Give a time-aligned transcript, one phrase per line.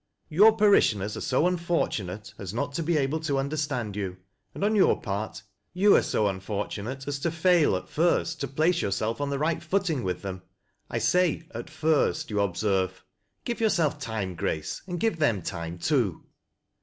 [0.29, 4.17] Your parishioners are so unfcrtunate as not to be able to understand you,
[4.55, 5.43] and on your part
[5.75, 9.61] you are so unfortunate as to fail at first to place yourself on tbe right
[9.61, 10.41] footing with them.
[10.89, 13.05] I say' at first,' you observe.
[13.45, 16.23] Give j ourself time, Grace, and give them time too."